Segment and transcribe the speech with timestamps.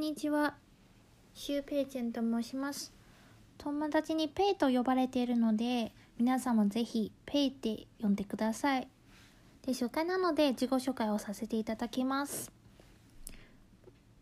[0.00, 0.54] んにちは。
[1.34, 2.90] シュウペイチェンと申します。
[3.58, 8.88] 友達にペイと呼ばれているので、皆さんもぜひペイって呼んでください。
[9.66, 12.50] で、初回なので自己紹介をさせていただきます。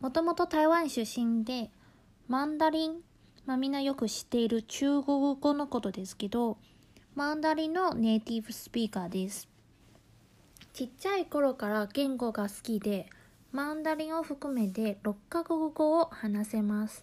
[0.00, 1.70] もともと台湾出身で、
[2.26, 2.96] マンダリン、
[3.46, 6.58] まあみんなよく知っている中国語のことですけど、
[7.14, 9.48] マンダリンのネイティブスピーカーです。
[10.72, 13.08] ちっちゃい頃から言語が好きで、
[13.50, 17.02] マンダリンを含めて6カ国語を話せます。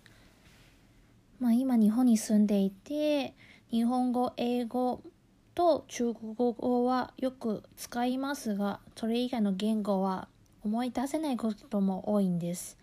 [1.40, 3.34] まあ今日本に住んでいて、
[3.72, 5.02] 日本語、英語
[5.56, 10.28] と中国語はよく使いますが、それ以外の言語は
[10.64, 12.78] 思い出せないことも多いんです。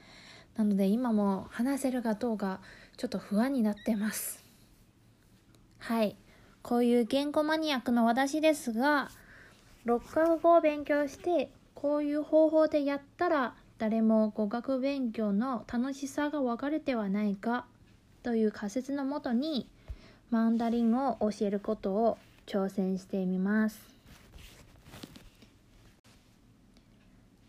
[0.57, 2.61] なので今も話せるかどうか
[2.97, 4.45] ちょっと不安になってます。
[5.79, 6.17] はい。
[6.63, 9.09] こういう言語マニアックの私ですが、
[9.87, 11.51] 6カ国語を勉強して
[11.83, 17.67] こういう方法でやったら誰も語学勉強の楽しさが分かるではないか
[18.23, 19.67] という仮説のもとに
[20.31, 23.81] マンダリンを教えることを挑戦してみます。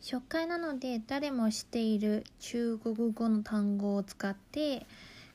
[0.02, 4.88] 初回なので誰も知っている中国語の単語を使って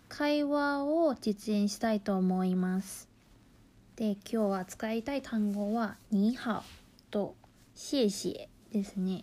[0.09, 3.09] 会話を実演したいと思います。
[3.95, 6.65] で今日は使いたい単語は「に好」
[7.13, 7.37] と
[7.77, 9.23] 「謝謝」ですね。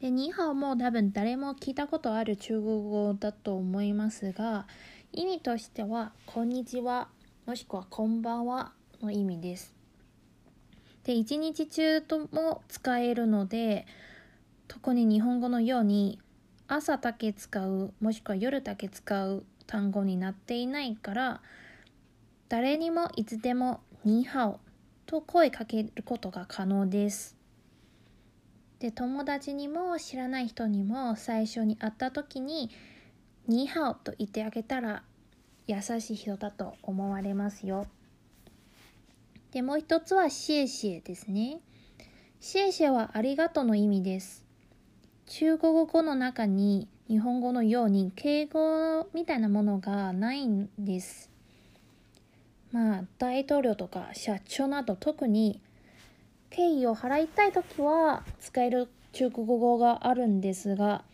[0.00, 4.66] で、ニーハオも多分誰も聞いたことある中国語だと思いますが、
[5.12, 7.08] 意味としては、こんにちは、
[7.46, 9.74] もしくはこんばんはの意味です。
[11.04, 13.86] で、一日中とも使えるので、
[14.68, 16.18] 特に日本語のように
[16.68, 21.40] 朝だけ使う、もしくは夜だけ使う単語になっていないから、
[22.48, 24.60] 誰にもいつでもニーハオ
[25.06, 27.35] と声かけることが可能です。
[28.78, 32.70] で友達にも知らない人にも最初に会った時に
[33.48, 35.02] 「ニーハオ」と言ってあげたら
[35.66, 37.86] 優しい人だと思われますよ。
[39.52, 41.60] でもう一つは「シエシエ」ですね。
[42.38, 44.44] シエシエはありがとうの意味です。
[45.26, 51.30] 中国語の中に日本語のように敬語みたいなものがないんです。
[52.72, 55.60] まあ大統領とか社長など特に
[56.56, 61.04] 敬意を払いたいときは使える中国語があるんですが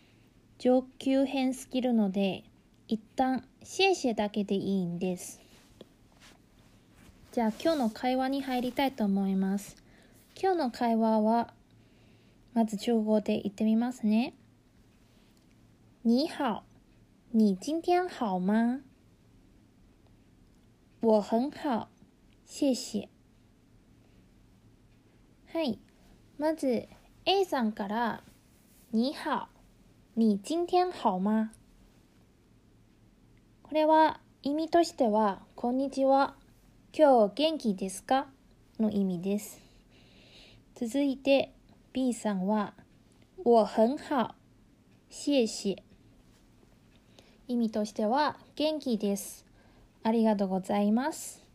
[0.57, 2.45] 上級編スキルので
[2.87, 5.41] 一旦シェシェだけでいいんです。
[7.33, 9.75] じゃあ今日の会話に入りたいと思います。
[10.41, 11.53] 今日の会話は
[12.53, 14.33] まず中国語で言ってみますね
[16.03, 16.63] 你好。
[17.31, 18.81] 你今天好吗
[21.01, 21.89] 我很好。
[22.45, 23.12] 谢谢。
[25.53, 25.77] はい。
[26.39, 26.87] まず、
[27.25, 28.23] A さんから、
[28.91, 29.49] 你好。
[30.15, 31.51] 你今天好吗？
[33.61, 36.33] これは、意味としては、こんにちは。
[36.91, 38.25] 今日元気ですか？
[38.79, 39.61] の意味です。
[40.73, 41.53] 続いて、
[41.93, 42.73] B さんは、
[43.45, 44.33] 我很好。
[45.11, 45.75] 谢謝。
[47.47, 49.45] 意味としては、元気です。
[50.01, 51.45] ありがとうございます。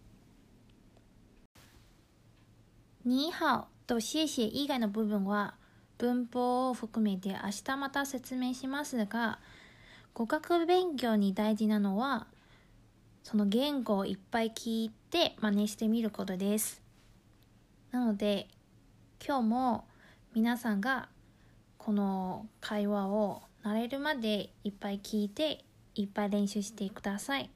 [3.04, 3.66] 你好。
[3.88, 5.54] とシェシェ以外の部分は
[5.96, 9.40] 文法を含めて明日また説明しますが
[10.12, 12.26] 語学勉強に大事なのは
[13.24, 16.82] その言語をいっぱい聞いて真似してみることです。
[17.90, 18.48] なので
[19.26, 19.84] 今日も
[20.34, 21.08] 皆さんが
[21.78, 27.50] この会話を慣れるまでいっぱい聞いていっぱい練習してください。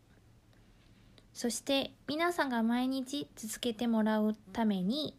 [1.34, 5.14] そして皆さんが毎日続けてもらうために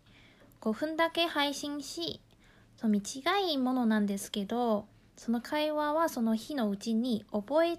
[0.64, 2.22] 5分だけ配信し、
[2.78, 4.86] その短いものなんですけど、
[5.18, 7.78] その会話はその日のうちに覚え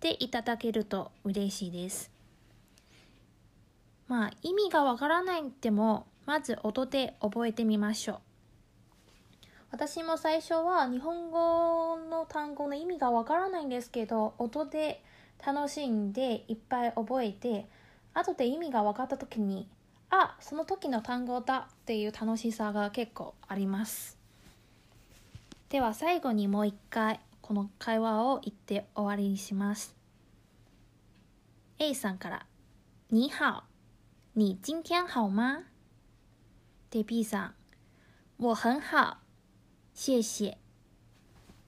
[0.00, 2.10] ていただけると嬉しいです。
[4.08, 8.18] まあ意味がわからないっても、まず音で覚えてみましょう。
[9.70, 15.04] 私も最初は日本語の単語の意味がわからないんですけど、音で
[15.46, 17.68] 楽しんでいっぱい覚えて、
[18.14, 19.68] 後で意味が分かった時に
[20.10, 24.18] あその時の単語だっていう楽しさが結構あります。
[25.68, 29.96] では最後にもう一回この会話を言って終わりにします。
[31.78, 32.46] A さんから
[33.10, 33.64] 「你好
[34.34, 35.64] 你今天好吗?」
[36.90, 37.54] で B さん
[38.38, 39.18] 「我很好
[39.92, 40.58] 谢谢」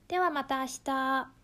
[0.09, 1.38] ではまた明日。